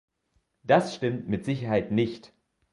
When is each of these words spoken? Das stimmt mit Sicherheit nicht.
Das 0.63 0.95
stimmt 0.95 1.27
mit 1.29 1.45
Sicherheit 1.45 1.91
nicht. 1.91 2.33